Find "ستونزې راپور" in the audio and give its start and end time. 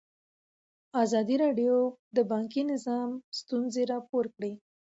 3.39-4.25